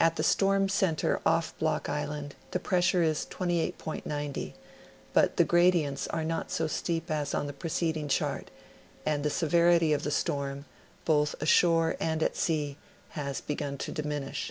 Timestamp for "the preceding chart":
7.46-8.50